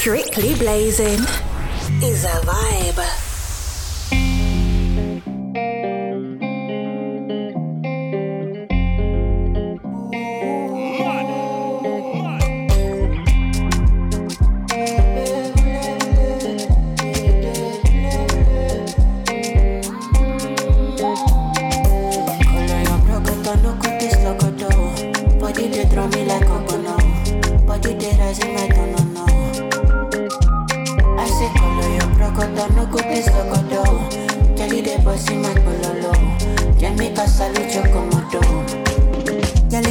[0.00, 1.20] Strictly blazing
[2.02, 3.29] is a vibe.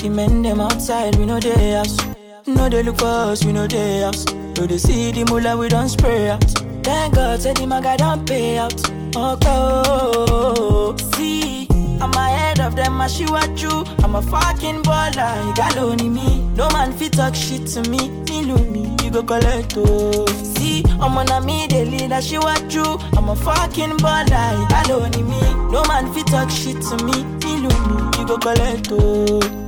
[0.00, 1.98] The men them outside, we know they house.
[2.46, 4.24] No they look for us, we know they house.
[4.56, 6.42] No they see the mullah, we don't spray out.
[6.82, 8.72] Thank God, say the maga don't pay out.
[9.14, 11.68] Okay, oh, see.
[12.00, 14.02] I'm ahead of them, Asiwaju.
[14.02, 16.40] I'm a fucking baller, you got only me.
[16.56, 18.08] No man fit talk shit to me.
[18.08, 20.24] Me me, you go collect oh.
[20.56, 22.84] See, I'm on a me, the leader, she what you.
[23.18, 25.40] I'm a fucking baller, you got only me.
[25.70, 27.22] No man fit talk shit to me.
[27.44, 29.59] Me me, you go collect oh.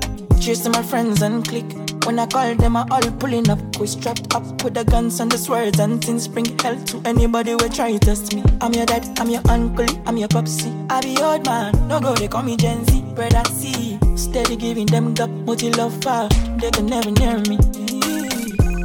[0.43, 1.65] Chasing my friends and click.
[2.05, 3.61] When I call them, I all pulling up.
[3.79, 6.27] We strapped up with the guns and the swords and things.
[6.27, 8.43] Bring hell to anybody who try to test me.
[8.61, 10.75] I'm your dad, I'm your uncle, I'm your popsy.
[10.91, 13.03] I be old man, no go, they call me Gen Z.
[13.15, 16.29] Brother C, steady giving them gap, multi love far.
[16.59, 17.57] They can never near me.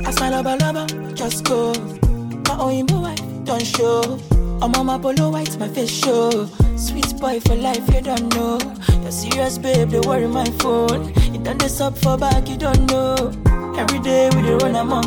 [0.06, 1.74] I smile lover, lover, just go.
[2.48, 3.16] My own boy,
[3.46, 4.20] don't show.
[4.62, 6.48] I'm on my polo white, my face show.
[6.78, 8.60] Sweet boy for life, you don't know.
[9.02, 11.14] You're serious, babe, they worry my phone.
[11.34, 13.32] You done this up for back, you don't know.
[13.78, 15.04] Every day we dey run, I'm on.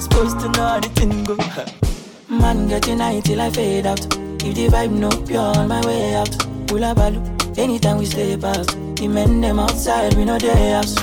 [0.00, 1.36] Supposed to know the thing go.
[2.28, 4.00] Man getting high till I fade out.
[4.44, 6.34] If the vibe no pure on my way out.
[6.70, 7.20] Hula balu,
[7.58, 8.70] anytime we stay past.
[8.96, 10.96] The men them outside, we know they house.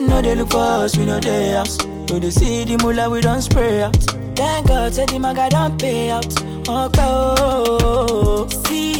[0.00, 1.78] No they look for us, we know they house.
[2.08, 3.96] No they see the mullah, we don't spray out.
[4.36, 6.26] Thank God, say the maga don't pay out.
[6.26, 8.48] Okay, oh, oh, oh.
[8.66, 8.97] see, I'm ahead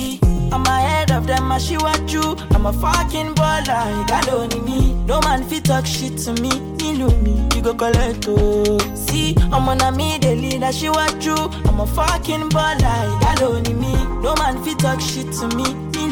[1.19, 2.55] of them, Asiwaju.
[2.55, 4.94] I'm a fucking baller, got only me.
[5.05, 6.50] No man fit talk shit to me.
[6.99, 8.79] Look me, you go collect oh.
[8.94, 11.35] See, I'm on a me, the leader, she what you.
[11.35, 13.93] I'm a fucking baller, got only me.
[14.23, 15.65] No man fit talk shit to me.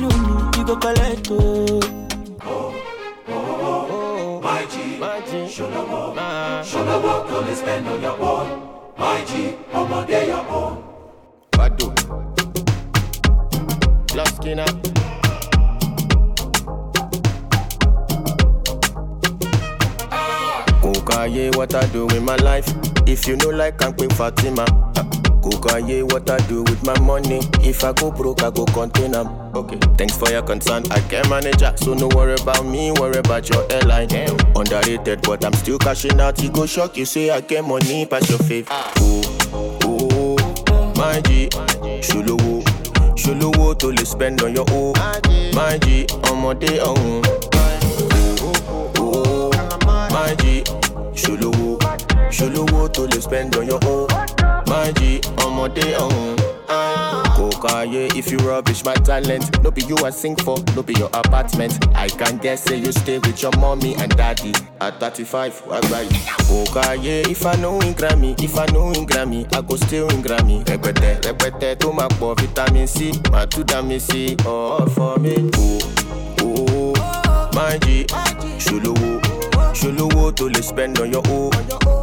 [0.03, 1.81] Look me, you go collect oh.
[4.43, 8.49] My G, my G, show the work, show the work, don't spend on your own.
[8.99, 10.85] My G, I'm on your own.
[11.53, 12.27] Badu.
[14.15, 14.96] Lost skinner.
[21.07, 22.67] Kukaye, what I do with my life.
[23.07, 24.65] If you know like I'm Queen Fatima.
[25.41, 27.39] Kukaye, what I do with my money.
[27.61, 29.29] If I go broke, I go contain 'em.
[29.55, 29.79] Okay.
[29.97, 30.83] Thanks for your concern.
[30.91, 31.63] I can manage.
[31.79, 34.09] So no worry about me, worry about your airline.
[34.09, 34.37] Damn.
[34.57, 36.43] Underrated, but I'm still cashing out.
[36.43, 38.67] You go shock, you say I get money past your faith.
[38.71, 38.93] Ah.
[38.99, 41.49] Oh, oh, my G,
[42.03, 42.65] ṣolówó,
[43.15, 44.93] ṣolówó tó spend on your own.
[45.55, 47.23] My G, ọmọdé ọ̀hún.
[48.43, 49.51] Oh, oh,
[50.11, 50.65] my G,
[51.17, 51.79] ṣolówó,
[52.31, 54.07] ṣolówó tó lè spend on your own.
[54.67, 56.37] My G, ọmọdé ọ̀hún.
[57.37, 59.45] Kò káyé if you rubbish my talent.
[59.63, 61.73] No be you I sing for, no be your apartment.
[61.95, 64.53] I can guess say you stay with your mommy and daddy.
[64.81, 66.21] At 35, wá gbá yìí.
[66.49, 70.07] Kò káyé if I no win Grammy, if I no win Grammy, I go still
[70.09, 70.65] win Grammy.
[70.65, 74.37] Rẹpẹtẹ, rẹpẹtẹ tó máa pọ̀ vitamin C, màá tún dá mi sí.
[74.47, 75.35] All for me.
[75.59, 75.79] Oh,
[76.43, 76.95] oh,
[77.55, 78.07] my G,
[78.59, 79.21] ṣolówó,
[79.81, 81.51] ṣolówó tó lè spend on your own.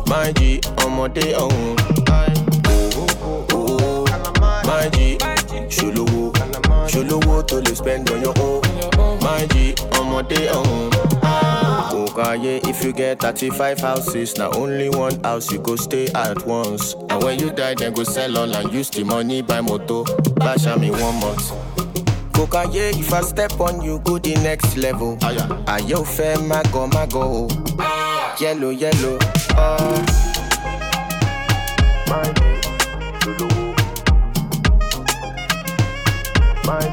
[0.08, 1.76] My G, ọmọdé ọ̀hún.
[4.68, 5.18] My G,
[5.70, 6.32] ṣolówó,
[6.88, 8.62] ṣolówó tó lè spend on your own.
[9.22, 10.90] My G, ọ̀hún.
[11.92, 16.46] Kò káyé if you get thirty-five houses, na only one house you go stay at
[16.46, 16.96] once.
[17.10, 20.04] And when you die, dem go sell all and use the money buy motor.
[20.36, 21.73] Bash in one month.
[22.34, 25.18] Kò káyé if I step on you go the next level.
[25.74, 27.48] Ayé ò fẹ́ mágọ̀ mágọ̀ o.
[28.42, 29.18] Yellow yellow.
[29.58, 30.00] Uh.
[32.10, 32.42] My G,
[33.22, 33.66] ṣolówó.
[36.68, 36.84] My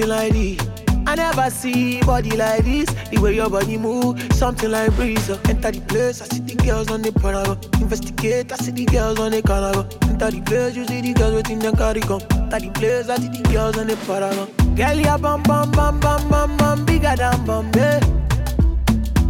[0.00, 0.68] something like this.
[1.06, 2.88] I never see body like this.
[3.10, 5.28] The way your body move, something like breeze.
[5.28, 5.38] uh.
[5.48, 7.58] Enter the place, I see the girls on the paragon.
[7.80, 9.86] Investigate, I see the girls on the carnival.
[10.02, 12.20] Enter the place, you see the girls within the carry come.
[12.32, 14.48] Enter the place, I see the girls on the paragon.
[14.76, 18.00] Girl, ya bum bum bum bum bum bum bigger than Bombay.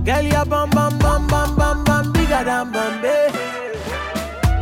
[0.04, 3.30] Girl, ya bum bum bum bum bum bum bigger than Bombay.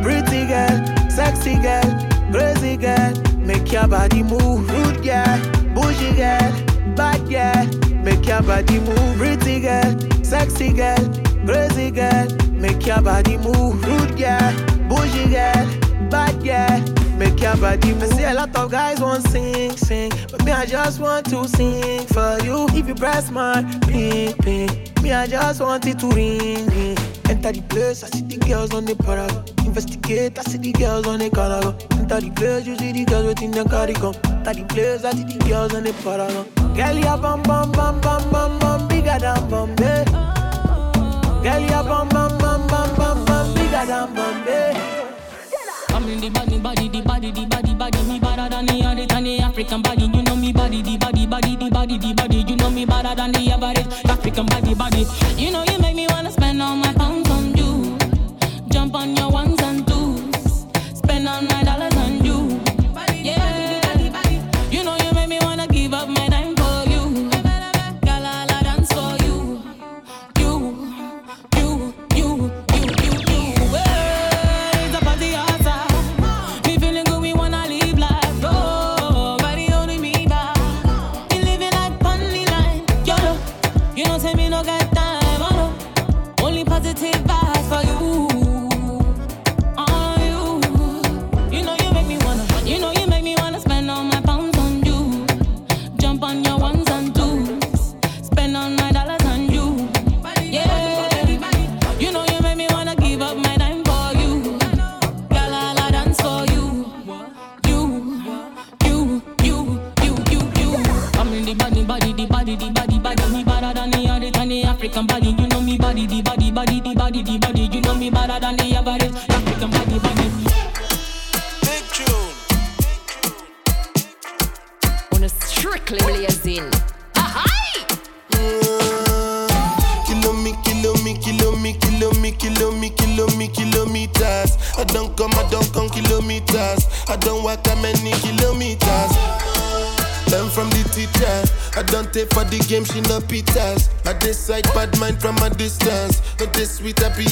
[0.01, 1.83] Pretty girl, sexy girl,
[2.31, 4.69] crazy girl, make your body move.
[4.71, 6.51] Rude girl, bougie girl,
[6.95, 7.65] bad girl,
[8.03, 9.17] make your body move.
[9.17, 10.97] Pretty girl, sexy girl,
[11.45, 13.83] crazy girl, make your body move.
[13.85, 14.53] Rude girl,
[14.87, 15.65] bougie girl,
[16.09, 18.03] bad girl, make your body move.
[18.03, 21.47] I see a lot of guys want sing, sing, but me I just want to
[21.47, 22.67] sing for you.
[22.71, 24.69] If you press my ping, ping,
[25.01, 26.98] me I just want it to ring, ring.
[27.29, 29.45] Enter the place, I see the girls on the paragon.
[29.63, 31.75] Investigate, I see the girls on the carnival.
[31.91, 33.93] Enter the place, you see the girls within the carry.
[33.93, 36.45] Enter the place, I see the girls on the paragon.
[36.75, 40.05] Girl, ya bum bum bum bum bum bum bigger than Bombay.
[41.43, 44.98] Girl, ya bum bum bum bum bum bum bigger than Bombay.
[46.09, 49.23] In the body, body, the body, the body, body, me better than the other than
[49.25, 50.05] the African body.
[50.05, 52.37] You know me body, the body, body, the body, the body.
[52.47, 55.05] You know me better than the average African body, body.
[55.37, 57.95] You know you make me wanna spend all my pounds on you.
[58.69, 60.65] Jump on your ones and twos.
[60.95, 62.18] Spend all my dollars on you.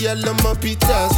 [0.07, 1.11] On my pitas.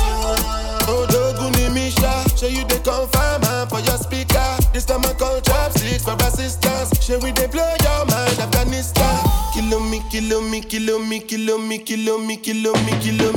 [0.90, 4.58] Oh, Doguni Misha, show you the confirm man for your speaker.
[4.74, 7.00] This time I call Chopstix for assistance.
[7.06, 9.24] Show we they blow your mind, Afghanistan.
[9.54, 13.29] Kilo me, kilo me, kilo me, kilo me, kilo me, kilo me, kilometers.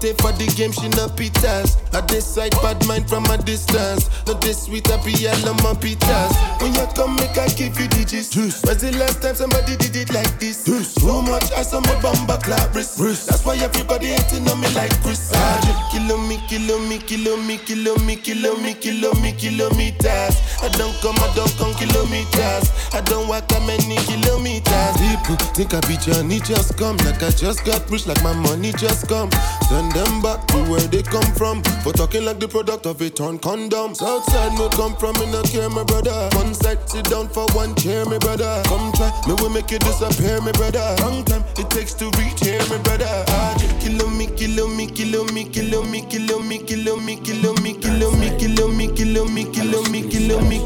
[0.00, 1.76] Take for the game, she no pitas.
[1.92, 4.08] I decide bad mind from a distance.
[4.26, 6.32] Not this sweet, I be all on my pitas.
[6.62, 8.34] When you come, make I give you digits.
[8.34, 10.64] When's the last time somebody did it like this?
[10.64, 12.96] Too much ice on my bumper clap wrist.
[12.96, 15.36] That's why everybody hating on me like Chris.
[15.92, 20.34] Kilo me, kilo me, kilo me, kilo me, kilo me, kilo me, kilometers.
[20.64, 22.72] I don't come, I don't come kilometers.
[22.96, 24.96] I don't walk that many kilometers.
[24.96, 26.96] People think I be Johnny, just come.
[27.04, 29.28] Like I just got rich, like my money just come.
[29.90, 31.62] Send them back to where they come from.
[31.82, 33.94] For talking like the product of a torn condom.
[33.94, 36.28] Southside, me come from, me no care, my brother.
[36.36, 38.62] One side, sit down for one chair, my brother.
[38.66, 40.94] Come try, me will make you disappear, my brother.
[41.00, 43.08] Long time it takes to reach here, my brother.
[43.28, 47.74] Ah, Kilo me, kilo me, kilo me, kilo me, kilo me, kilo me, kilo me,
[47.74, 50.58] kilo me, kilo me, kilo me, kilo me, kilo me, kilo me,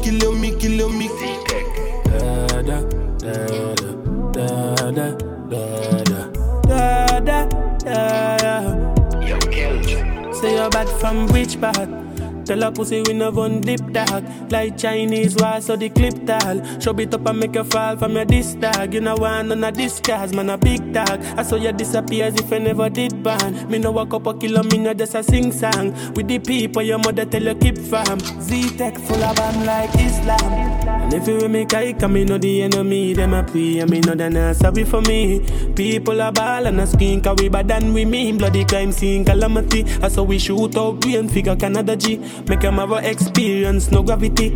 [11.73, 12.04] bad
[12.45, 14.23] Tell a pussy we no one dip dog.
[14.51, 16.61] Like Chinese war so the clip tall.
[16.79, 18.93] Show it up and make you fall from your disc dog.
[18.93, 21.21] You know one on a disguise man a big dog.
[21.37, 24.33] I saw you disappear as if I never did ban Me no walk up a
[24.35, 25.91] kilo me no just a sing song.
[26.13, 30.53] With the people your mother tell you keep fam Z-Tech full of bam like Islam.
[30.85, 33.79] And if you make I come me know the enemy Them a pray.
[33.79, 35.39] And me know they not sorry for me.
[35.75, 38.37] People a ball and a skin, Cause we bad than we mean.
[38.37, 39.83] Bloody crime scene calamity.
[40.01, 43.91] I saw we shoot up, out brain figure Canada G Make them have a experience,
[43.91, 44.47] no gravity.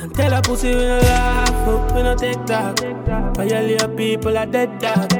[0.00, 2.78] And tell a pussy we no laugh, oh, we no take talk.
[3.36, 5.12] Violate people are dead dog.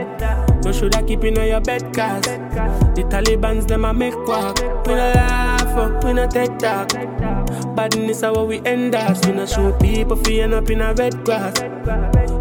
[0.65, 4.57] You shoulda keep in your bed cause the Taliban's them a make quack.
[4.87, 6.93] We no laugh, oh, we no take talk.
[7.79, 9.25] Badness how we end us.
[9.25, 11.61] We no shoot people feeling up in a red grass.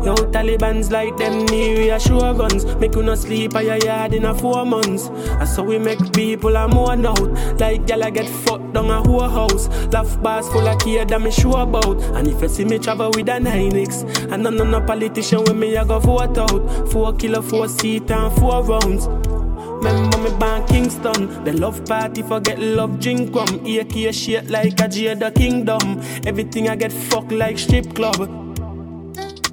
[0.03, 2.65] Yo, Taliban's like them need reassurance.
[2.79, 5.09] Make you not sleep at your yard in a four months.
[5.09, 7.59] And so we make people a more out.
[7.59, 9.67] Like gal I get fucked down a whole house.
[9.93, 12.01] Laugh bars full of care that me sure about.
[12.15, 15.77] And if you see me travel with a 9X, and none no politician with me
[15.77, 16.91] I go vote out.
[16.91, 19.36] Four kilo, four seat and four rounds.
[19.77, 24.87] Remember me born Kingston The love party forget love drink rum AK shit like a
[24.87, 28.47] Jada Kingdom Everything I get fucked like strip club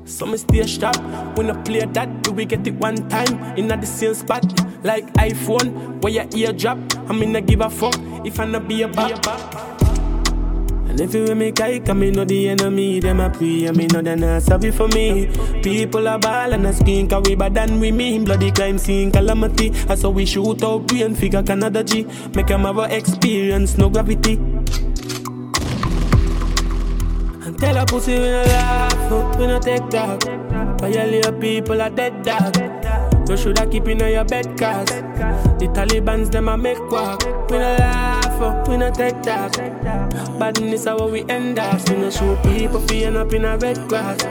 [0.07, 0.97] so me stay sharp
[1.37, 2.23] when I play that.
[2.23, 4.45] Do we get it one time in the same spot?
[4.85, 6.79] Like iPhone, where your ear drop.
[7.09, 9.74] I'm I give a fuck if I not be a bop.
[10.95, 13.89] And if you make I come, me know the enemy, them a pray, and me
[13.89, 15.27] know they not sorry for me.
[15.61, 18.25] People are ball and a skin, cause we bad than we mean.
[18.25, 19.73] Bloody crime scene, calamity.
[19.89, 22.07] I saw we shoot out brain figure Canada G.
[22.37, 24.35] Make them have a experience, no gravity.
[27.45, 30.23] And tell a pussy we no laugh, we no take talk.
[30.79, 32.84] Violate people are dead dog.
[33.29, 37.25] You shoulda keep in your bed cause the Taliban's them a make quack.
[37.51, 39.53] We no laugh, oh, we no take talk.
[40.39, 41.89] Badness how we end up.
[41.89, 44.23] We no shoot people feeling up in a red grass.
[44.25, 44.29] I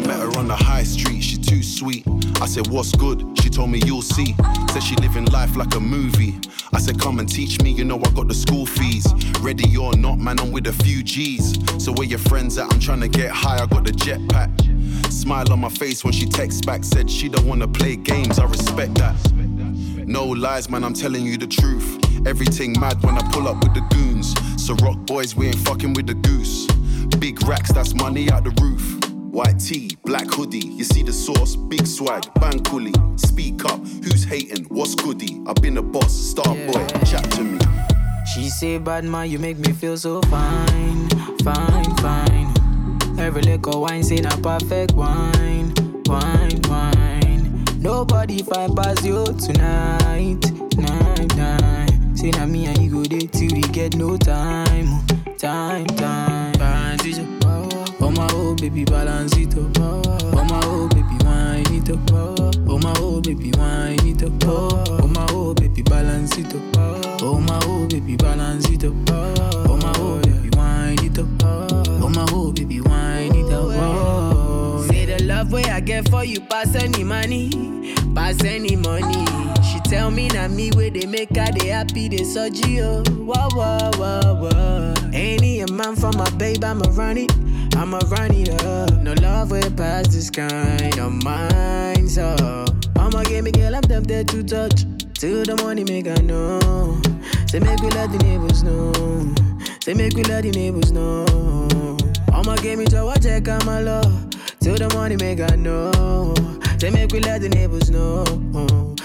[0.00, 2.04] met her on the high street, she too sweet.
[2.40, 3.24] I said, What's good?
[3.40, 4.34] She told me, You'll see.
[4.72, 6.40] Said she living life like a movie.
[6.72, 9.06] I said, Come and teach me, you know I got the school fees.
[9.40, 11.56] Ready or not, man, I'm with a few G's.
[11.82, 12.72] So where your friends at?
[12.72, 14.63] I'm trying to get high, I got the jetpack.
[15.14, 18.46] Smile on my face when she texts back, said she don't wanna play games, I
[18.46, 19.14] respect that.
[20.06, 21.98] No lies, man, I'm telling you the truth.
[22.26, 24.34] Everything mad when I pull up with the goons.
[24.62, 26.66] So rock boys, we ain't fucking with the goose.
[27.20, 28.82] Big racks, that's money out the roof.
[29.32, 32.94] White tee, black hoodie, you see the sauce, big swag, bang coolie.
[33.18, 35.40] Speak up, who's hating, what's goody?
[35.46, 37.60] I've been a boss, star boy, chat to me.
[38.34, 41.08] She say, bad man, you make me feel so fine,
[41.44, 42.43] fine, fine.
[43.18, 45.72] Every liquor wine say a perfect wine,
[46.06, 47.64] wine, wine.
[47.78, 50.38] Nobody find past you tonight,
[50.76, 51.90] night, night.
[52.14, 55.04] Say na me and you go date till we get no time,
[55.38, 56.52] time, time.
[56.52, 57.44] Balance it up,
[58.00, 59.78] oh my oh baby, balance it up.
[59.78, 62.10] Oh my oh baby, wine it up.
[62.68, 64.32] Oh my oh baby, wine it up.
[64.46, 67.22] Oh my oh baby, balance it up.
[67.22, 68.92] Oh my oh baby, balance it up.
[69.10, 71.83] Oh my oh baby, wine it up.
[72.26, 73.68] Baby, wine it up.
[73.74, 74.86] Oh.
[74.88, 77.50] Say the love way I get for you pass any money,
[78.14, 79.24] pass any money.
[79.62, 83.02] She tell me na me where they make her they happy they surgery oh.
[83.04, 84.94] Whoa whoa whoa whoa.
[85.12, 87.32] Any man for my babe I'ma run it,
[87.76, 88.92] I'ma run it up.
[89.02, 92.64] No love way past this kind of mine so.
[92.96, 94.84] I'ma give me girl I'm tempted to touch.
[95.14, 97.00] Till the morning make I know.
[97.46, 98.92] Say make we let the neighbors know.
[99.80, 101.24] Say make we let the neighbors know.
[102.34, 104.30] I'ma give me to watch out my love.
[104.60, 106.34] till the money make I know.
[106.78, 108.24] Say make we let the neighbors know.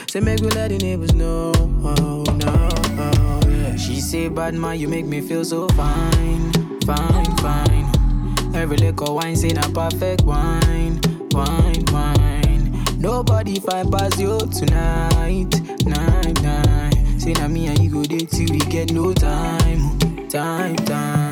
[0.10, 1.52] Say make we let the neighbors know.
[1.84, 3.76] Oh, no, yeah.
[3.76, 6.52] She say, bad man, you make me feel so fine,
[6.86, 8.56] fine, fine.
[8.56, 11.00] Every liquor wine say a perfect wine,
[11.32, 12.84] wine, wine.
[12.98, 15.52] Nobody fight past you tonight,
[15.86, 16.96] night, night.
[17.22, 21.29] Say na me and you go date till we get no time, time, time.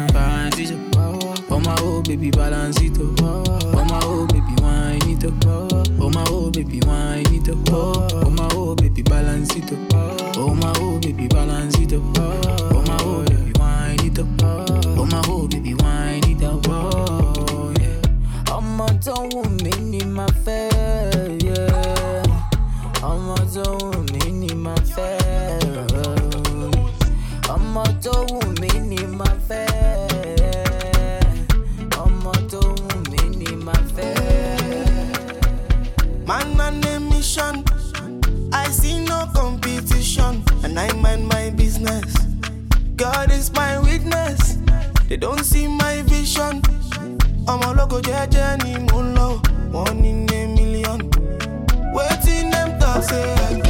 [1.67, 3.85] My oh baby, balance it up, oh.
[3.89, 6.09] My oh baby, wine it up, oh.
[6.09, 8.29] My oh baby, wine it up, oh.
[8.29, 9.79] My oh baby, balance it up,
[10.37, 10.53] oh.
[10.55, 12.83] My oh baby, balance it up, oh.
[12.87, 15.05] My oh baby, wine it up, oh.
[15.05, 17.73] My oh baby, wine it up, oh.
[17.79, 17.95] Yeah.
[18.57, 22.23] ọmọ tó wù mí ni màá fẹ́, yeah.
[23.01, 25.17] ọmọ tó wù mí ni màá fẹ́,
[25.93, 27.53] oh.
[27.53, 28.39] ọmọ tó wù
[42.97, 44.57] God is my witness.
[45.07, 46.63] They don't see my vision.
[47.47, 48.33] I'm a local judge
[48.63, 48.73] ni
[49.71, 51.11] one in a million.
[51.93, 53.66] Waiting them talk say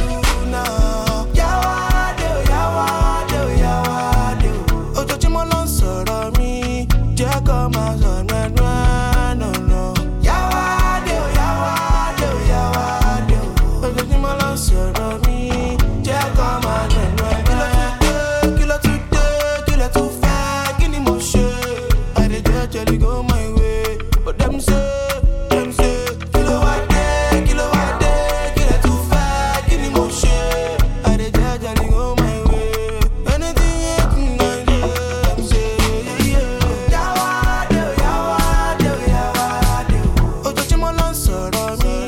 [41.10, 41.96] Ojoojúmọ́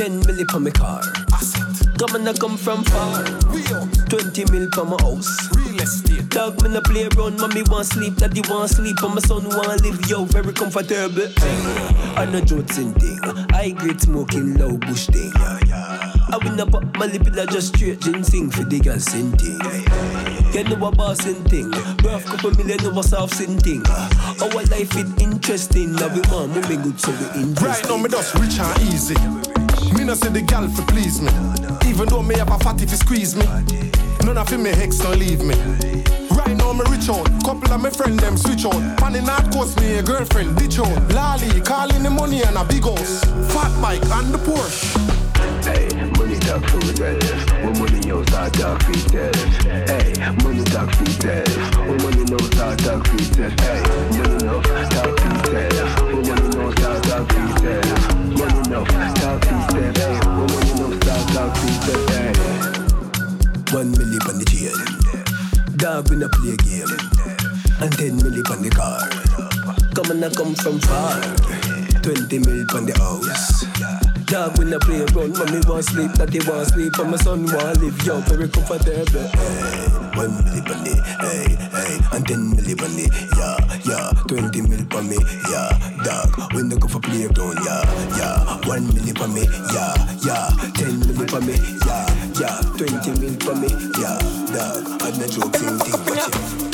[0.00, 1.02] 10 milli for my car.
[1.98, 3.22] Come and I come from far.
[3.52, 3.86] real.
[4.08, 5.28] 20 mil for my house.
[5.54, 6.26] Real estate.
[6.30, 7.38] Dog, me no play around.
[7.38, 8.96] Mommy want sleep, daddy want sleep.
[9.02, 11.28] And my son want live, yo, very comfortable.
[12.16, 13.20] I no in thing.
[13.52, 15.32] I great smoking low bush thing.
[15.36, 16.12] Yeah, yeah.
[16.32, 19.58] I win up my lip, I just straight ginseng for the girls sin thing.
[20.52, 21.70] get know a bossing thing.
[21.98, 23.84] Birth couple million of us half sin thing.
[24.40, 25.92] Our life is interesting.
[25.92, 27.66] Now we mama moving good, so we interesting.
[27.66, 29.49] Right now, me just rich and easy.
[29.96, 31.30] Me no say the gal for please me.
[31.88, 33.44] Even though me have a fat if you squeeze me.
[34.24, 35.54] None of me hex don't leave me.
[36.30, 37.26] Right now me rich out.
[37.44, 38.80] Couple of my friend them switch out.
[39.00, 41.12] Man in hard course me a girlfriend ditch out.
[41.12, 43.24] Lali calling the money and a big house.
[43.52, 44.96] Fat bike and the Porsche.
[45.64, 47.49] Hey, money talk for the rest.
[47.62, 49.38] When money yo start talk feet test.
[49.64, 51.56] Hey, money talk feet test.
[51.76, 53.60] When money no start talk feet test.
[53.60, 53.82] Hey,
[54.16, 56.02] money no talk feet test.
[56.02, 58.16] When money no start talk feet test.
[58.38, 59.98] Money no talk feet test.
[59.98, 62.10] Hey, when money no start talk feet test.
[62.10, 62.32] Hey.
[63.76, 64.80] One milli on the chain.
[65.76, 66.92] Dog when I play a game.
[67.80, 69.04] And ten milli on the car.
[69.94, 71.20] Come and I come from far.
[72.02, 74.09] Twenty mil on the house.
[74.30, 77.80] Dog when I play run, mommy want sleep, daddy want sleep, and my son want
[77.82, 79.26] live, yo, very comfortable.
[79.26, 83.58] Hey, one milli on the, hey, eh, eh, hey, and ten milli on the, yeah,
[83.82, 85.18] yeah, twenty mil for me,
[85.50, 86.54] yeah, dog.
[86.54, 87.82] When I go for playground, yeah,
[88.16, 89.42] yeah, one milli on me,
[89.74, 90.46] yeah, yeah,
[90.78, 92.06] ten milli on me, yeah,
[92.38, 93.66] yeah, twenty mil for me,
[93.98, 94.14] yeah,
[94.54, 94.86] dog.
[95.02, 96.69] I'm not joking, think, watch it.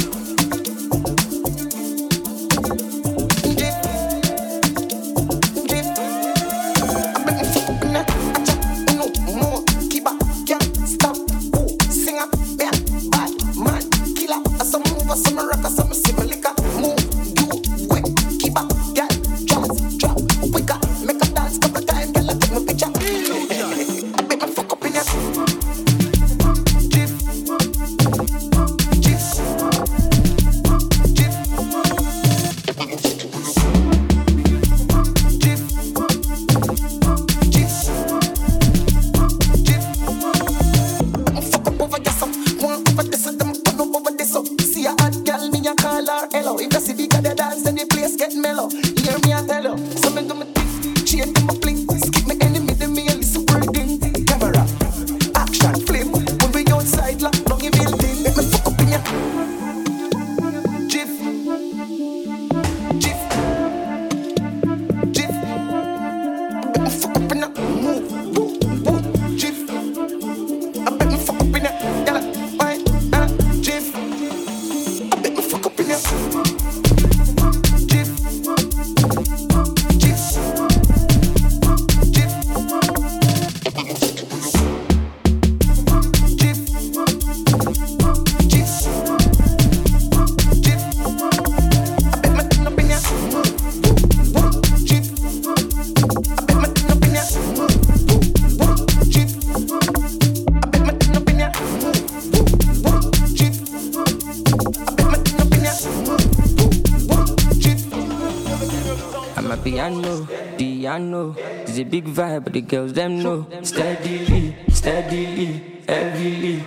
[112.16, 113.46] Vibe, but the girls them know.
[113.62, 116.60] Steadily, steadily, heavily.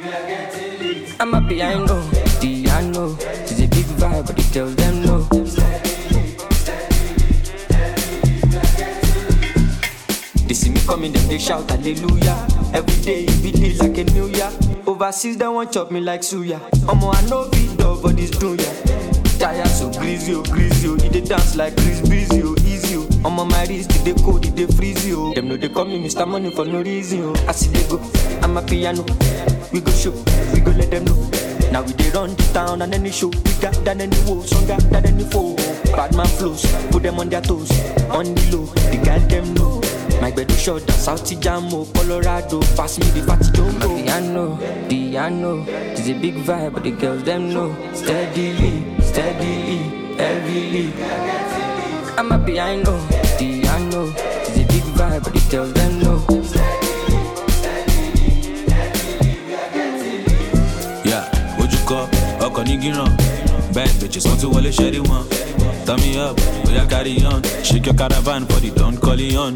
[1.20, 1.98] Amapiano,
[2.40, 3.16] piano.
[3.20, 5.28] It's a big vibe, but the girls them know.
[10.48, 12.48] They see me coming, then they shout hallelujah.
[12.74, 14.52] Every day it be day like a new year.
[14.86, 16.60] Overseas they want chop me like suya.
[16.86, 18.72] Omo I know be dog, but this do ya.
[19.40, 20.96] Tired so greasy, oh greasy, oh.
[20.96, 22.89] He dey dance like Chris Breezy, oh easy,
[23.24, 23.30] oh.
[23.30, 25.34] Omo my wrist, they cold, they freeze, oh.
[25.34, 26.28] Them know they call me Mr.
[26.28, 27.46] Money for no reason, oh.
[27.48, 27.98] I see they go,
[28.42, 29.04] Amapiano.
[29.72, 30.12] We go show,
[30.54, 31.30] we go let them know.
[31.72, 35.06] Now we dey run the town and any show bigger than any woe, stronger than
[35.06, 35.56] any foe.
[35.96, 37.70] Bad man flows, put them on their toes,
[38.10, 38.66] on the low.
[38.66, 39.82] The girl them know.
[40.20, 41.92] My bed is short, South Jamo, oh.
[41.94, 42.60] Colorado.
[42.76, 43.88] Pass me the fatty jumbo.
[43.90, 44.58] My piano,
[44.90, 45.66] piano.
[45.68, 47.74] It's a big vibe, but the girls them know.
[47.94, 49.78] Steadily, steadily,
[50.18, 50.92] heavily.
[52.20, 54.14] I'm happy, I a piano, piano.
[54.44, 56.20] It's a big vibe, but the girls them no.
[61.06, 61.24] Yeah,
[61.58, 62.10] what you kọ
[62.46, 63.12] ọkọ̀ ní gíràn
[63.74, 65.24] bad bitches wọ́n ti wọlé ṣẹ́rí wọn.
[65.90, 67.42] Turn me up, oya carry on.
[67.64, 69.56] Shake your caravan for the Don Corleone.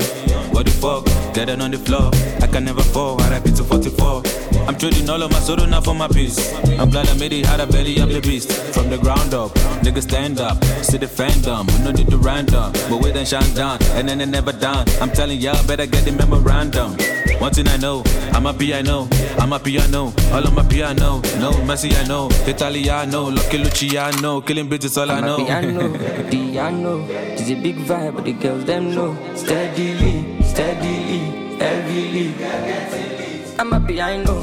[0.50, 1.06] What the fuck?
[1.38, 2.10] It on the floor.
[2.42, 3.18] I can never fall.
[3.18, 4.24] RIP to 44.
[4.68, 6.52] I'm trading all of my sorrow now for my peace.
[6.80, 8.52] I'm glad I made it out of belly of the beast.
[8.74, 9.52] From the ground up,
[9.86, 10.58] niggas stand up.
[10.82, 12.74] See the fandom, we no need to random.
[12.90, 14.86] But we then shine down, and then they never down.
[15.02, 16.98] I'm telling y'all, better get the memorandum.
[17.40, 19.08] One thing I know, Amapiano,
[19.40, 21.20] I'm a piano, all on my piano.
[21.40, 25.38] No Messi, I know, Italiano, Lucky Luciano, killing bitches, all I I'm a know.
[25.46, 27.06] piano, piano.
[27.10, 29.18] It's a big vibe, but the girls them know.
[29.36, 32.34] Steadily, steadily, heavily.
[33.60, 34.40] I'm happy, I know.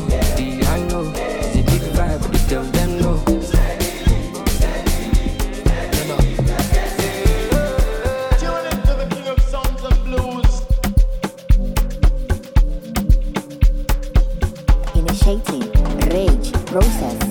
[16.70, 17.30] Process.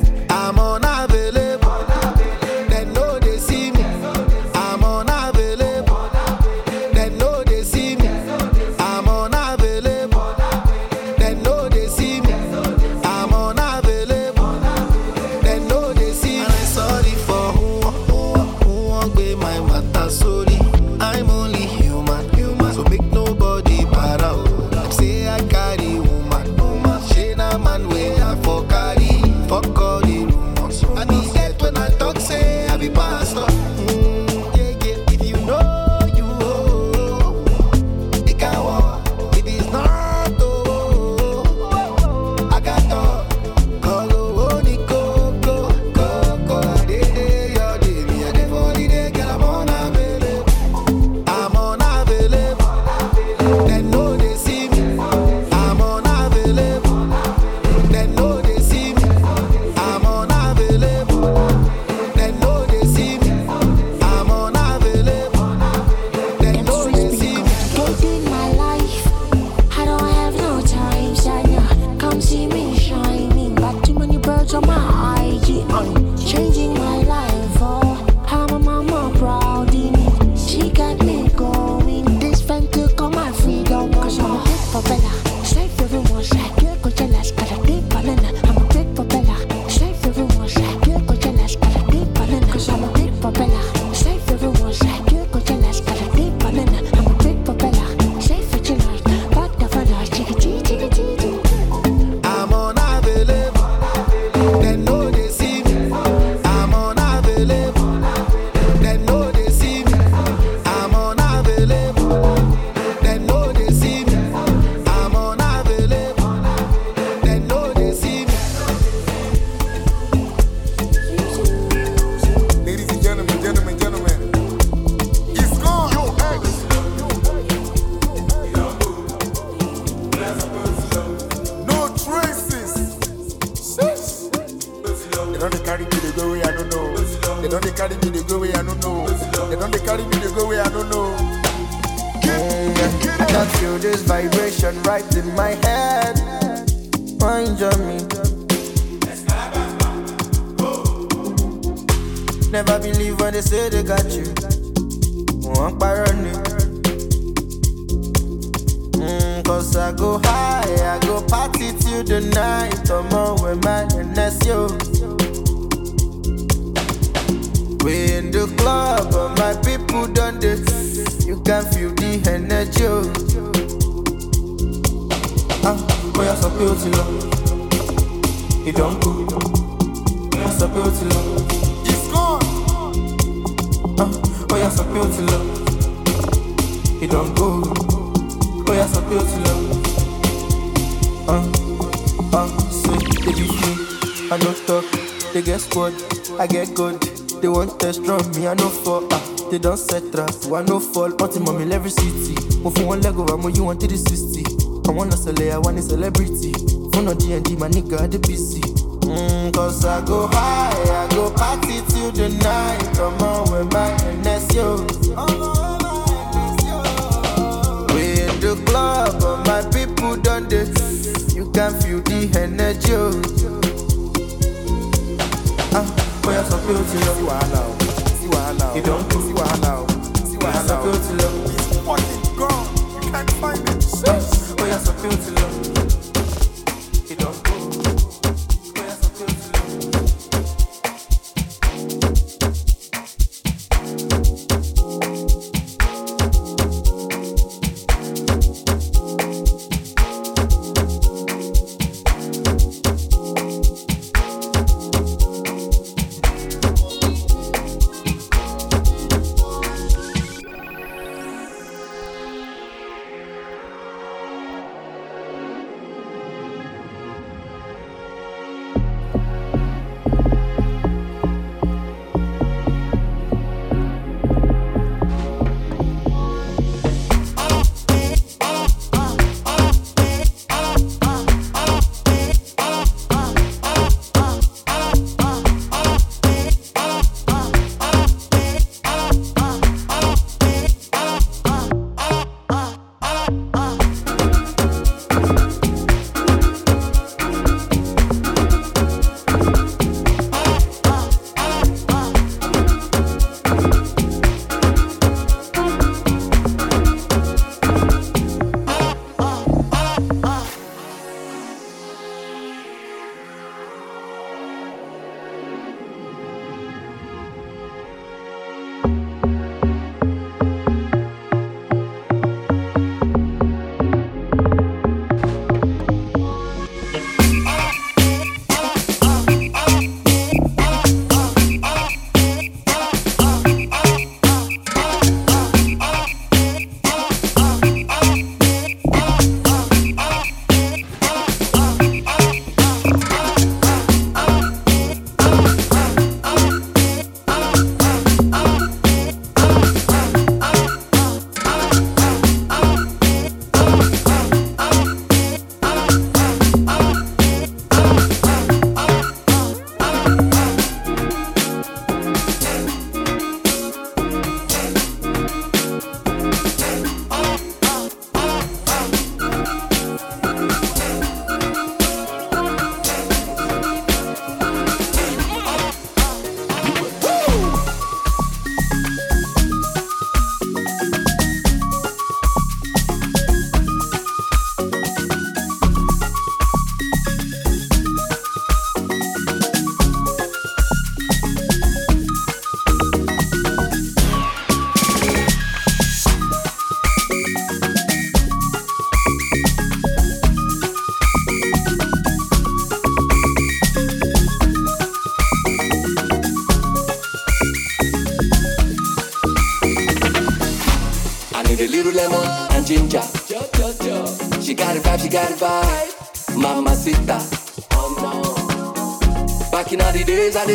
[207.89, 208.38] D&D, my nigga,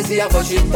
[0.07, 0.74] the days, I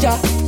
[0.00, 0.39] dance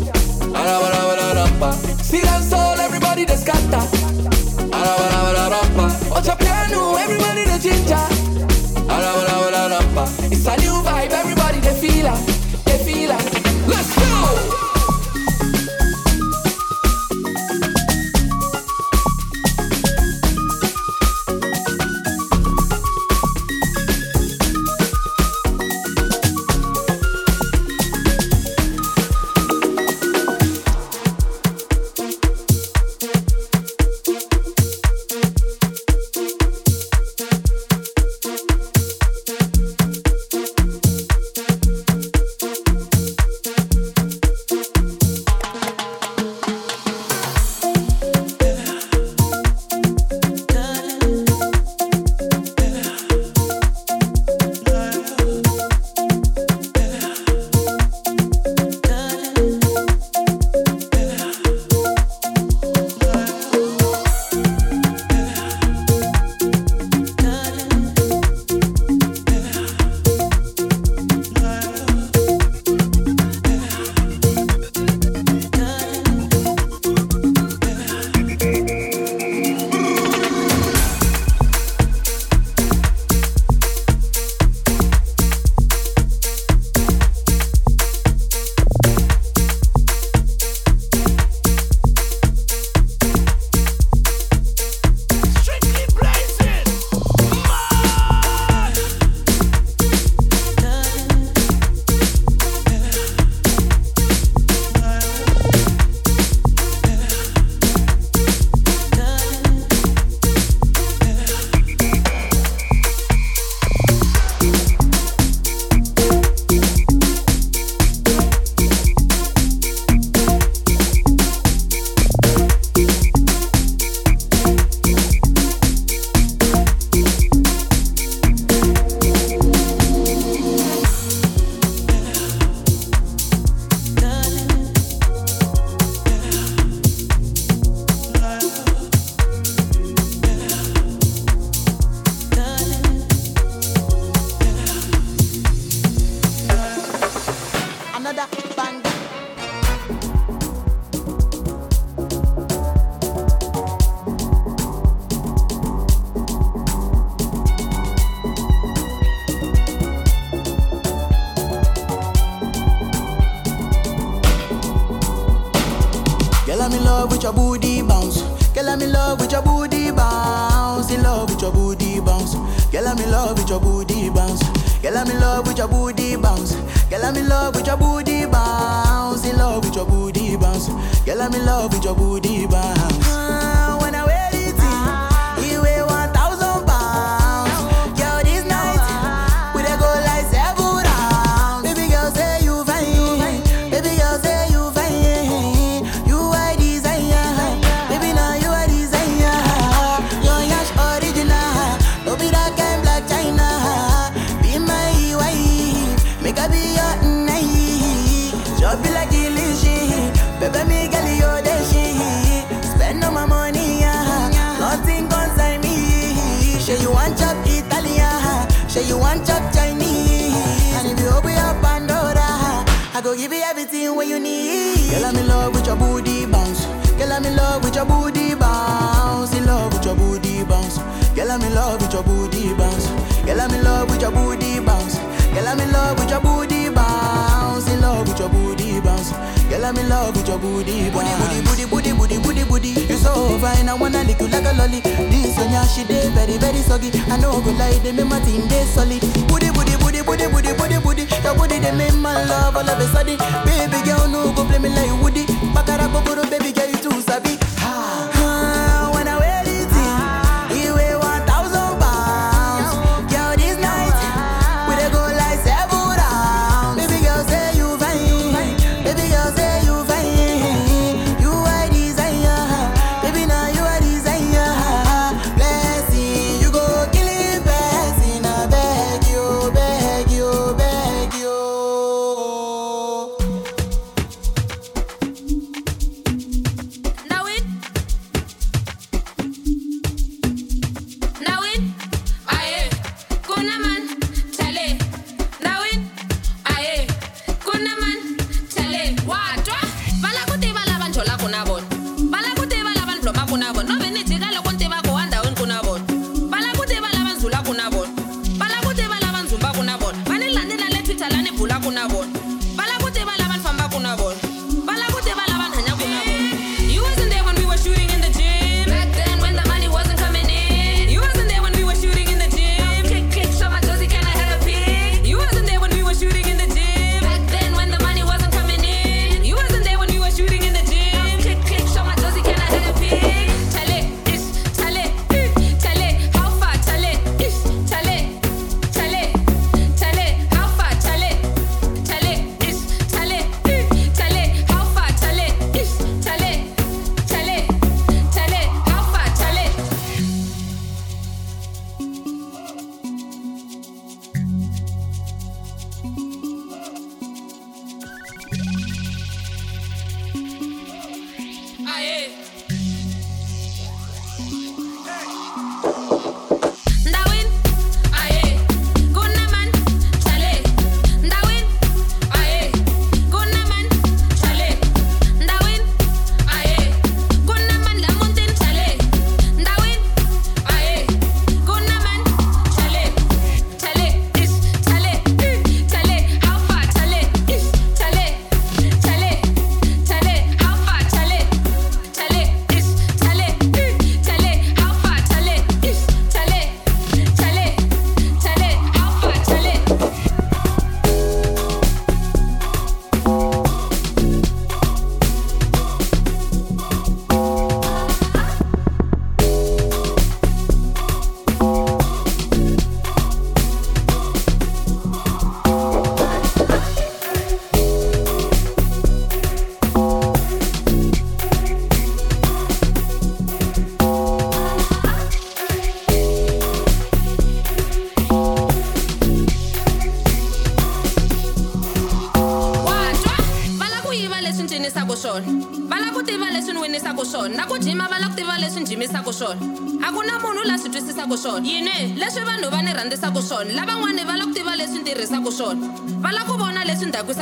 [235.93, 237.69] love with your booty bounce.
[237.69, 239.11] In love with your booty bounce.
[239.49, 241.45] Girl, I'm in love with your booty bounce.
[241.45, 242.73] Booty, booty, booty, booty, booty, booty.
[242.73, 242.87] booty.
[242.89, 244.81] You're so fine, I wanna lick you like a lolly.
[244.81, 246.91] This one, yeah, she dey very, very soggy.
[247.11, 249.01] I know go like they make my thing dey solid.
[249.29, 251.05] Booty, booty, booty, booty, booty, booty, booty.
[251.25, 253.19] Your booty they make my love all of a sudden.
[253.45, 255.25] Baby girl, no go play me like Woody.
[255.53, 257.37] Bakara go baby girl, you too savvy.
[257.61, 258.12] Ha.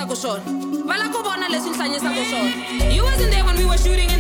[0.07, 0.43] ku swona
[0.89, 2.51] va ku vona leswi ni swona
[2.95, 4.20] you wasn't there when we were shooting in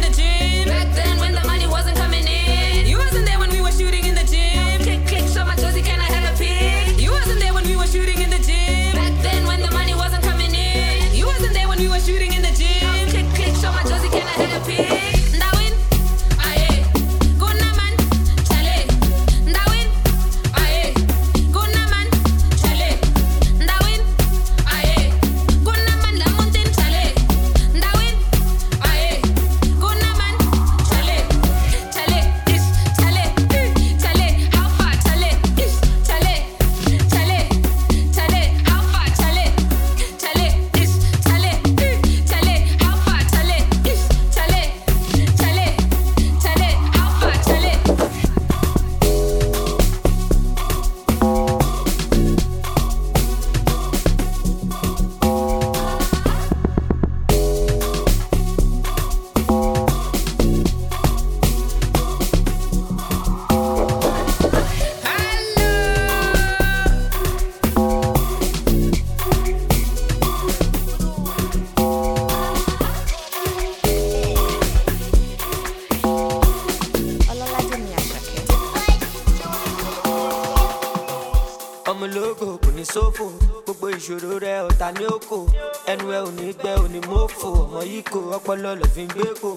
[85.90, 89.08] ẹnu ẹ ò ní gbẹ ò ní mọ́fò ọmọ yìí kò ọpọlọ lọ fi ń
[89.14, 89.50] gbé kò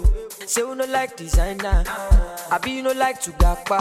[0.52, 1.84] ṣé you no like designer.
[2.56, 3.80] Àbí you no like to gapa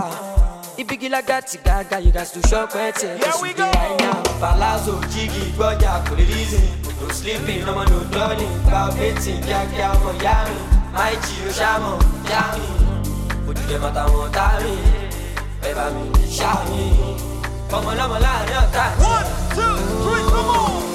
[0.76, 6.12] ibigi lágàtì gàgà you gats to shop ẹtì ẹ̀sùn dé àìná palazzo jígì gbọ́jà kò
[6.18, 6.66] lè reason
[7.00, 10.56] no sleeping ọmọ no dulling gba betting kíákíá ọmọ yá mi
[10.94, 11.94] máì jí o ṣàmọ̀
[12.30, 12.66] yá mi
[13.48, 14.74] òdìdẹ mọ́ta wọn tá mi
[15.68, 16.02] ẹ bá mi
[16.38, 16.82] ṣá mi
[17.76, 19.72] ọmọ lọ́mọ láàrin ọ̀tá one two
[20.02, 20.91] three come on.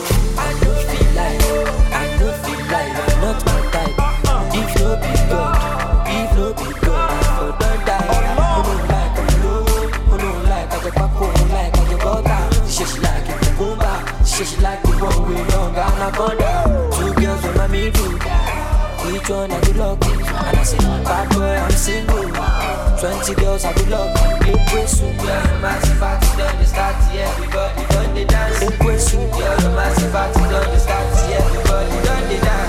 [31.38, 32.67] Everybody done the dance.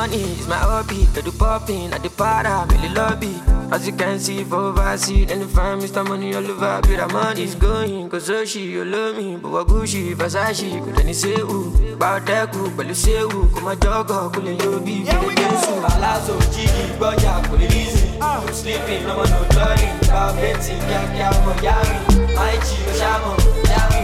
[0.00, 1.06] Money, is my hobby.
[1.14, 3.34] Get the popping at the para, really lobby.
[3.70, 6.02] As you can see, for overseas, and the fam, Mr.
[6.08, 6.80] Money all over.
[6.88, 9.36] Be the money's going, cause so she, you love me.
[9.36, 11.60] But what Gucci, Versace, could any say who?
[11.92, 13.48] About that cool, but you say who?
[13.54, 15.04] Come on, jogger, cool and you be.
[15.04, 15.48] Yeah, we go.
[15.86, 18.18] Palazzo, Jiggy, Boya, cool and easy.
[18.22, 18.42] Ah.
[18.46, 19.94] No sleeping, no one, no darling.
[20.08, 22.34] About betting, yeah, yeah, I'm a yami.
[22.36, 22.56] My
[22.98, 23.32] shamo,
[23.72, 24.02] yami.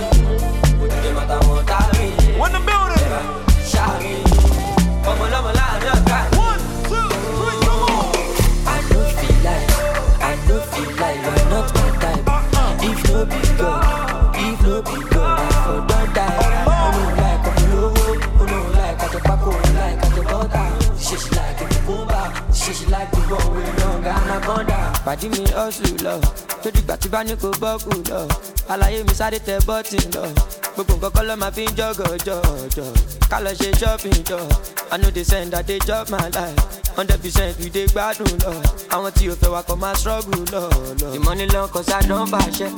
[0.78, 2.38] Put them at a one time.
[2.38, 3.06] One the building.
[3.72, 4.25] Shami.
[25.06, 26.14] Pàdí mi hustle lọ,
[26.62, 28.20] tó dìgbà tí bá ní kò bọ́kù lọ.
[28.72, 30.22] Àlàyé mi sáré tẹ bọ́tì lọ.
[30.76, 32.92] Gbogbo nǹkan kọ́ ló máa fi ń jọ̀gọ̀ jọ̀jọ̀.
[33.30, 34.38] Ká lọ ṣe shopping jọ.
[34.92, 36.56] I know they send that they chop my life.
[36.96, 38.52] Hundred percent we dey gbádùn lọ.
[38.94, 40.62] Àwọn tí o fẹ́ wa kọ́ máa struggle lọ
[41.54, 41.68] lọ.
[41.72, 42.68] Cause I don bàṣẹ.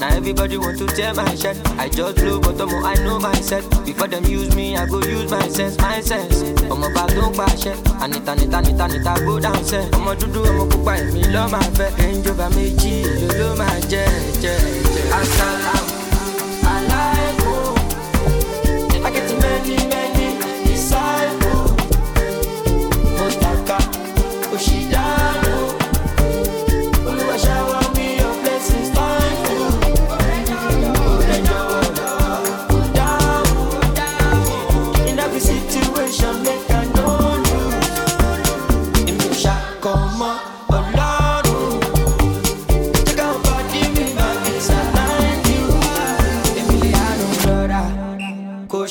[0.00, 1.56] Na everybody want to tear my shirt.
[1.78, 3.64] I just blow but ọmọ I know myself.
[3.86, 6.36] Before them use me, I go use my sense, my sense.
[6.72, 7.72] Ọmọ bá tó ń pàṣẹ.
[8.02, 9.90] Anita nita nita nita go down sẹ́.
[9.96, 11.90] Ọmọ dúdú ọmọ pupa èmi lọ́ máa fẹ́.
[12.30, 14.06] Over méjì èlò ló máa jẹ́
[14.42, 14.56] jẹ́
[14.94, 15.14] jẹ́.
[15.18, 15.75] Asalaam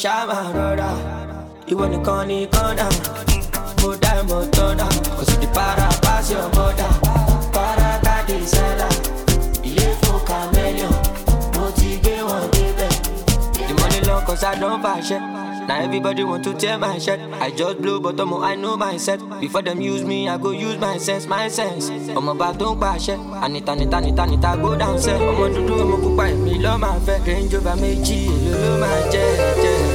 [0.05, 0.89] kò ṣáà máa rọra.
[1.71, 2.85] Ìwọ nìkan ní kọ́nà.
[3.81, 4.85] Mo dá ìmọ̀ tọ́nà.
[5.17, 6.91] Kò sì di para pass your border.
[7.53, 8.87] Para káàdì sẹ́là.
[9.63, 10.93] Ilé fún chameleon.
[11.55, 12.43] Mo ti gbé wọn.
[13.67, 15.21] The money long cause I don't fashion.
[15.67, 17.19] Now everybody want to tear my shirt.
[17.41, 19.21] I just blow but ọmọ I know myself.
[19.41, 21.89] Before them use me, I go use my sense, my sense.
[22.15, 23.15] Ọmọ bá tó ń pàṣẹ.
[23.41, 25.17] Anita nita nita nita go down sẹ́.
[25.29, 27.17] Ọmọ dúdú ọmọ pupa èmi lọ́ máa fẹ́.
[27.27, 29.75] Range over méjì èlò ló máa jẹ́ jẹ́ jẹ́.
[29.75, 29.94] Asalaam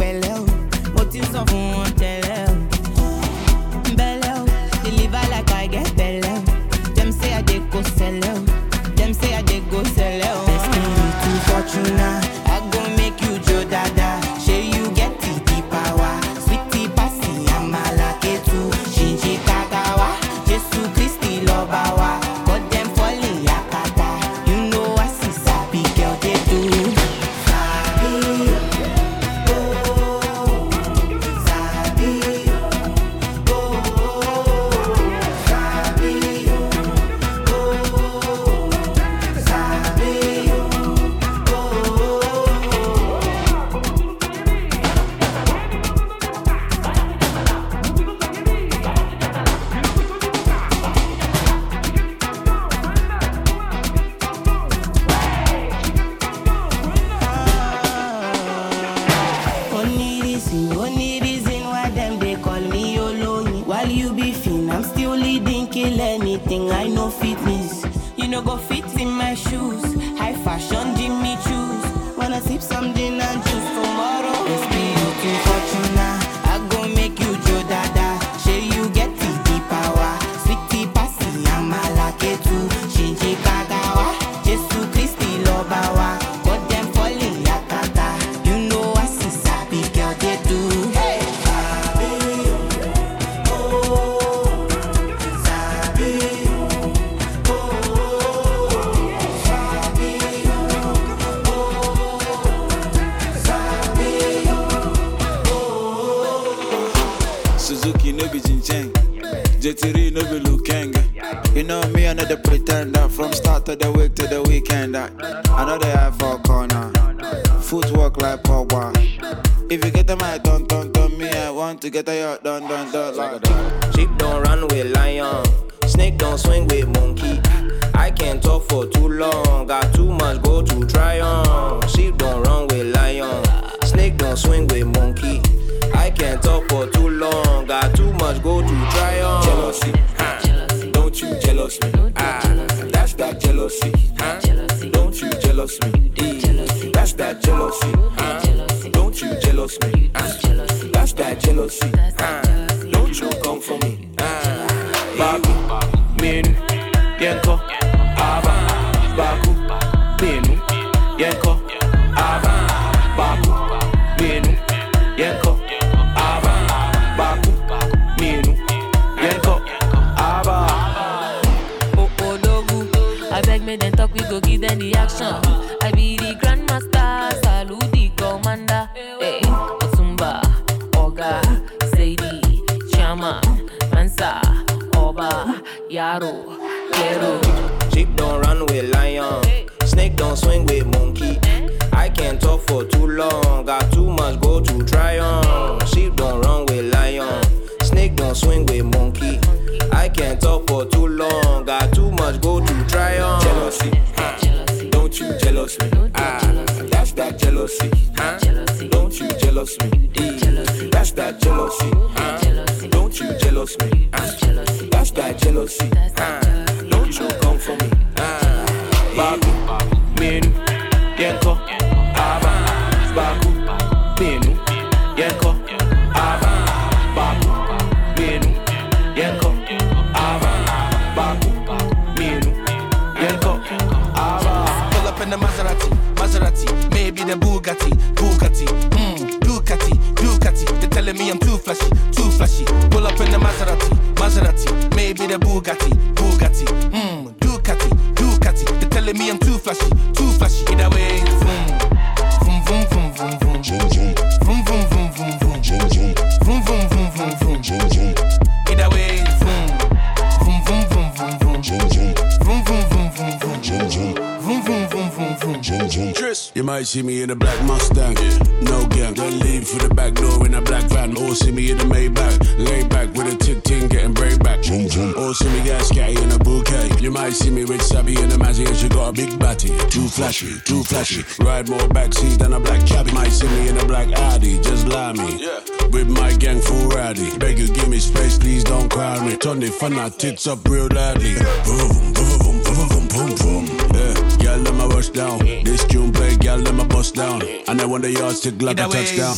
[289.71, 291.35] fan her tits up real loudly.
[291.65, 293.65] Boom, boom, boom, boom, boom, boom.
[293.93, 295.39] Yeah, y'all let my rush down.
[295.39, 297.41] This tune play, y'all let my bust down.
[297.67, 299.35] And I wonder y'all stick like a touchdown.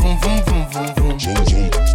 [0.00, 1.87] Vroom, vroom, vroom, vroom, vroom.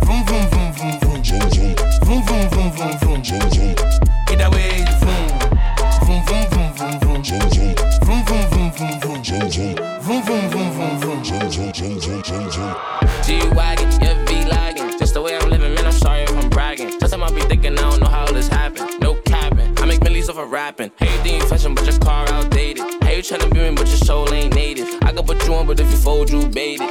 [21.13, 22.83] you think you fashion, but your car outdated.
[23.03, 24.87] How you tryna be me, but your soul ain't native?
[25.03, 26.89] I could put you on, but if you fold, you baited.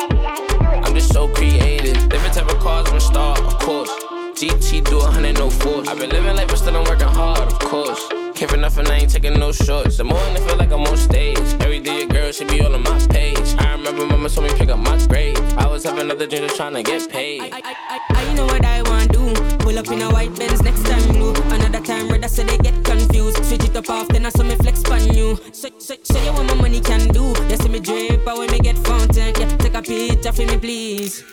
[0.85, 1.97] I'm just so creative.
[2.09, 3.91] Different type of cars from star, of course.
[4.39, 5.89] GT do a hundred, no force.
[5.89, 8.09] I've been living life, but still I'm working hard, of course.
[8.35, 9.97] Care for nothing, I ain't taking no shorts.
[9.99, 11.39] The morning I feel like I'm on stage.
[11.61, 13.55] Every day a girl should be all on my page.
[13.59, 15.39] I remember mama told me pick up my grade.
[15.57, 17.43] I was having another dream of trying to get paid.
[17.43, 19.35] I, I, I, I know what I wanna do.
[19.59, 21.39] Pull up in a white Benz next time move.
[21.53, 23.32] Another time, brother, so they get confused
[23.73, 25.39] it up off, then I saw me flex on you.
[25.53, 27.35] So, so, show you what my money can do.
[27.49, 29.35] You see me drip, I when me get fountain.
[29.39, 31.25] Yeah, take a picture for me, please.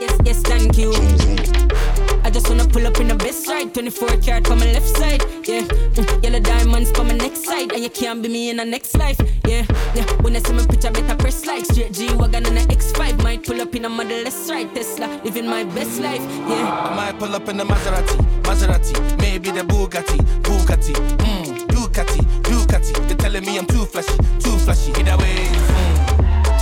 [0.00, 2.11] Yes, yes, thank you.
[2.24, 3.74] I just wanna pull up in the best ride.
[3.74, 5.62] 24 karat for my left side, yeah.
[5.62, 7.72] Mm, yellow diamonds for my next side.
[7.72, 9.66] And you can't be me in the next life, yeah.
[9.94, 10.04] yeah.
[10.22, 13.22] When I see my picture, better press like straight G Wagon and an X5.
[13.22, 16.90] Might pull up in a model, let's ride Tesla, living my best life, yeah.
[16.90, 22.92] I might pull up in a Maserati, Maserati, maybe the Bugatti, Bugatti, mm, Ducati, Ducati.
[23.08, 24.92] They're telling me I'm too flashy, too flashy.
[24.92, 25.48] Either way,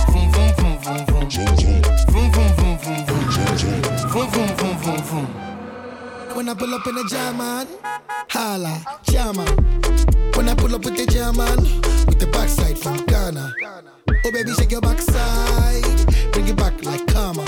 [0.09, 5.03] vroom, vroom, vroom, vroom, vroom, vroom, vroom, vroom, vroom, vroom, vroom, vroom, vroom, vroom, vroom,
[5.03, 5.50] vroom,
[6.41, 7.67] when I pull up in a German,
[8.31, 9.45] holla, German.
[10.33, 11.57] When I pull up with the German,
[12.07, 13.53] with the backside from Ghana.
[14.25, 15.83] Oh baby, shake your backside,
[16.31, 17.45] bring it back like karma.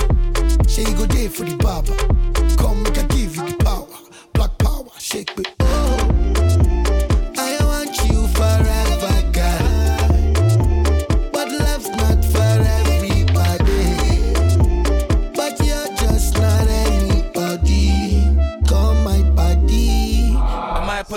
[0.70, 1.98] Say you go there for the barber.
[2.56, 3.88] Come, make I give you the power,
[4.34, 5.83] black power, shake it.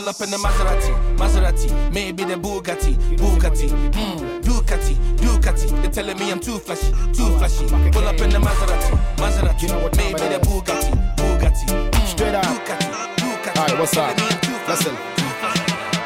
[0.06, 5.82] Pull up in the Maserati, Maserati, maybe the Bugatti, Bugatti, mm, Ducati, Ducati.
[5.82, 7.66] They're telling me I'm too flashy, too flashy.
[7.90, 12.44] Pull up in the Maserati, Maserati, maybe the Bugatti, Bugatti, mm, Straight up.
[12.44, 13.58] Ducati, Ducati.
[13.58, 14.16] Alright, what's up?
[14.68, 15.25] Listen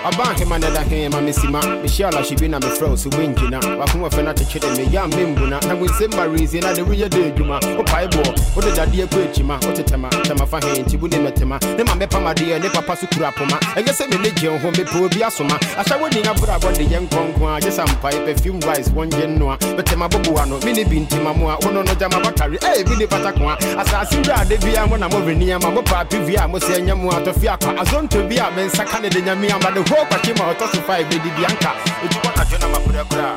[0.05, 6.26] abanke manala hema misima mishala shibina mifrose winjina wakumwa fena techede meya mimbuna na gwisemba
[6.26, 8.22] rizi na de wiye de juma opaibo
[8.57, 12.96] ode dadie kwechima otetema tema fa henti bu ne metema ne mame pamadie ne papa
[12.96, 16.59] sukura poma enye se mele je ho me po bi asoma asha wodi na bura
[16.59, 21.16] bo de yenkonko a jesa mpai perfume rice wonje noa betema bobo ano mini binti
[21.16, 23.59] mamu a ono no jama bakari eh bi ne pata kwa.
[23.78, 26.96] Asasi bra de bia mo na mo renia ma mo pa pivia mo se nya
[26.96, 30.66] mo atofia kwa azonto bia mensa kane de nyame amba de ho kwakye ma ɔtɔ
[30.72, 31.70] so five bɛdi bianka
[32.05, 33.34] ɛdwuma nadwo na mabrɛ kora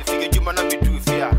[0.00, 1.30] ɛfiri adwuma na meduu fie a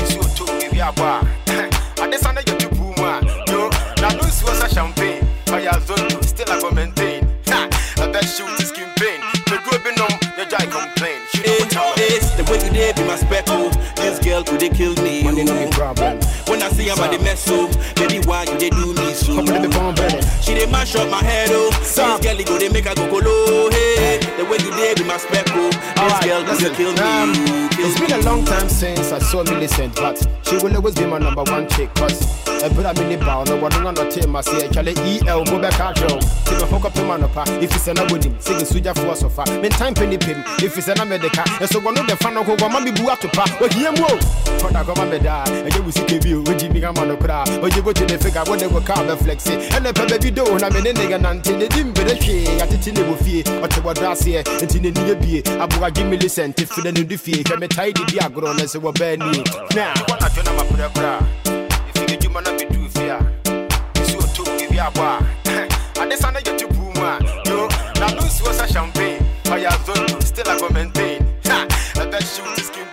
[0.00, 3.20] ɛsi ɔtɔ biribi abɔ a ade sa na yɛto puu mu a
[3.52, 3.68] yo
[4.00, 7.68] nano nsuo sa champagne ɔyɛ azonto still I go maintain Ha!
[7.96, 9.20] ɛbɛhyew te skin pain
[9.50, 12.26] meduro bi nom yɛgyae complain She know what time it is.
[12.36, 13.70] The way you did be my speckle.
[13.96, 15.22] This girl could they kill me.
[15.24, 16.18] Money no be problem.
[16.46, 19.60] When I see about the mess so, baby why you they do me Come on,
[19.60, 20.22] me bomb belly.
[20.40, 21.68] She they mash up my head oh.
[21.78, 24.25] This girl go they make her go colo hey.
[24.36, 25.54] The way you did with my speckle.
[25.56, 25.70] Oh.
[25.70, 27.00] This right, girl, listen, you kill me.
[27.00, 27.32] Um,
[27.70, 28.06] kill it's me.
[28.06, 31.42] been a long time since I saw Millicent, but she will always be my number
[31.44, 31.88] one chick.
[31.94, 33.84] But uh, Cause ɛberɛ a mene baw no one wɔno ah.
[33.86, 33.90] ah.
[33.90, 37.44] eh, no nɔte ma sɛ ɛtwale el mo bɛka adwerɛw nti mɛfo kɔpema no pa
[37.44, 41.44] ɛfiri sɛ na wɔnim sɛ gesogyafoɔ sɔfa mentam pɛ nipem ɛfiri sɛ na mede ka
[41.60, 43.44] ɛso wɔno dɛfa no kokɔma mebu ato pa.
[43.60, 44.16] Ɔhia mu o
[44.60, 48.08] kɔda kɔma medaa ɛnyɛ wo sika bi o wogyi mi kama no koraa ɔgye bɔgye
[48.10, 51.68] ne fika wode kɔ kaa bɛflexe ɛnɛ pɛ baabi do na mene negɛ nante ne
[51.68, 55.38] di mbere hwee yɛtete ne wɔ fie ɔte wɔdɔ ase seɛ nti ne niyɛ bie
[55.62, 58.78] aboa gye me listen te fidɛ no de fie hwɛ metae didi agorɔ no sɛ
[58.84, 59.42] wɔbaa nie
[59.76, 61.18] na wanadwo na maprɛbrɛ a
[61.88, 63.18] ɛfiri dwuma na meduu fie a
[64.00, 67.14] ɛsi ɔtom biribi abɔ a ade sa no yɛ to puu mu a
[67.46, 67.68] yo
[68.00, 69.18] nano nsuo sɛ champagne
[69.54, 71.22] ɔyɛ azoro still agomentaine
[72.02, 72.85] ɛbɛhyew tiski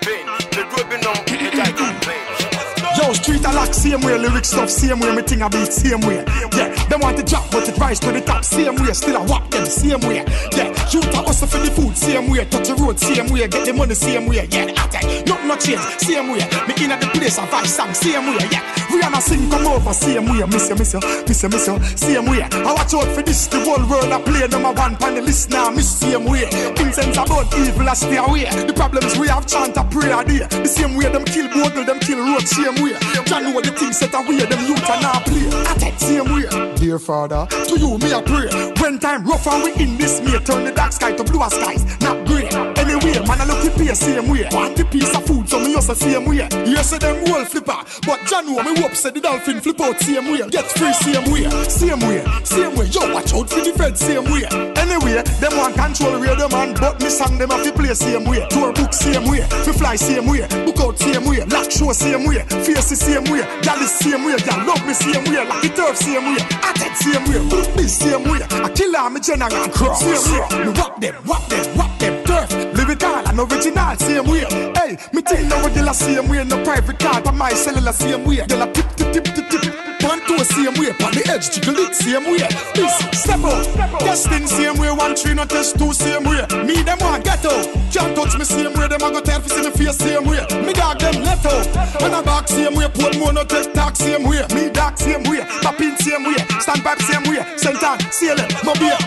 [3.43, 6.23] Yo, a lock, same way, lyric stuff, same way, me thing a beat, same way.
[6.55, 9.23] Yeah, them want to drop, but it rise to the top, same way, still a
[9.27, 10.23] whack them, same way.
[10.55, 13.65] Yeah, shoot a hustle for the food, same way, touch the road, same way, get
[13.65, 14.47] the money, same way.
[14.49, 16.39] Yeah, at it, nothing no change, same way.
[16.67, 18.47] Me in at the place, I vibe song, same way.
[18.49, 20.45] Yeah, not sing, come over, same way.
[20.47, 22.41] Miss you, miss you, miss you, miss you, same way.
[22.41, 25.49] I watch out for this, the whole world I play number one pan the list
[25.49, 26.47] now, miss same way.
[26.79, 28.45] Incense about evil, I stay away.
[28.65, 30.47] The problems we have, chant a prayer there.
[30.47, 32.95] The same way them kill bogle, them kill road, same way.
[33.33, 35.47] John know the things set away, them youth are not play.
[35.65, 36.75] At it, same way.
[36.75, 38.73] Dear Father, to you me I pray.
[38.79, 41.83] When time rough and we in this may turn the dark sky to blue skies,
[41.99, 42.72] not grey.
[42.93, 44.45] Anyway, man I look the pay same way.
[44.53, 46.45] Want the piece of food, so me also same way.
[46.69, 50.29] Yes, say them whole flipper, but John me hope say the dolphin flip out same
[50.29, 50.45] way.
[50.53, 52.85] Get free same way, same way, same way.
[52.93, 54.45] Yo, watch out for the fed same way.
[54.77, 58.45] Anyway, them want control radio man, but me song them have to play same way.
[58.53, 62.29] Tour book same way, fi fly same way, book out same way, lock show same
[62.29, 65.65] way, face the same way, gal is same way, gal love me same way, like
[65.65, 68.45] the turf same way, at it same way, book me same way.
[68.61, 70.65] I kill her, me general cross same way.
[70.69, 72.49] Me whop them, whop them, whop them turf.
[72.73, 74.45] Lyrical and original same way.
[74.77, 78.25] Hey, me think now we the same way, no private car, but my cellular same
[78.25, 78.41] way.
[78.47, 79.73] They like tip tip tip tip tip.
[80.03, 82.43] One two same way, on the edge jiggle it same way.
[82.75, 83.63] This step out,
[83.99, 84.91] testing same way.
[84.91, 86.43] One three no test two same way.
[86.67, 88.87] Me them get out, can't touch me same way.
[88.87, 90.43] Them a go tell fi see me face same way.
[90.65, 91.67] Me dog them let out,
[92.03, 92.87] and a back same way.
[92.89, 94.43] Put more no take talk same way.
[94.53, 97.39] Me dog same way, tap in same way, stand back same way.
[97.55, 98.99] Sentan, seal it, my beer.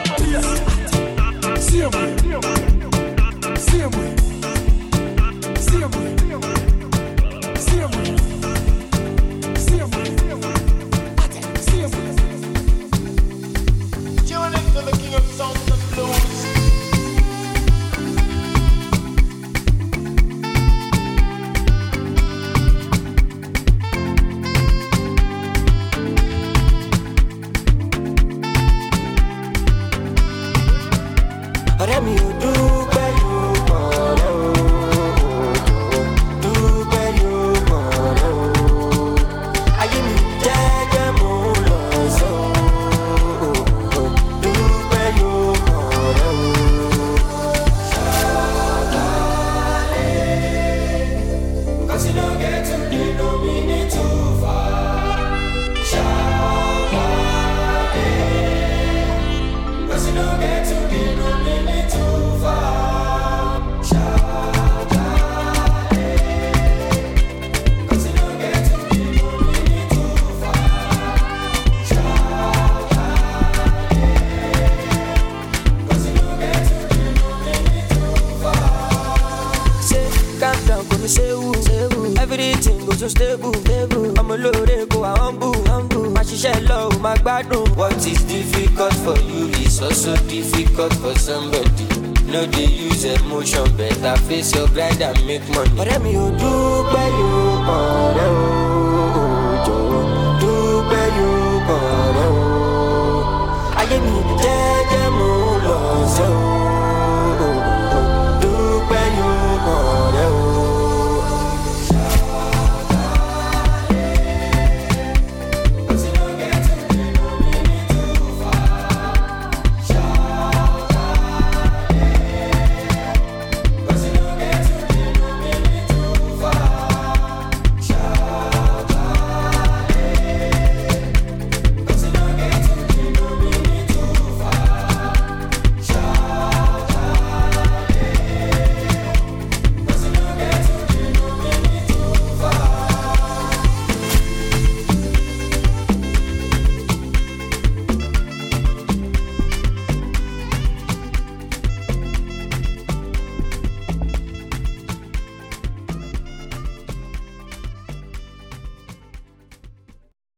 [1.60, 2.75] Same way,
[3.76, 4.08] Símbolo.
[5.60, 6.25] Símbolo.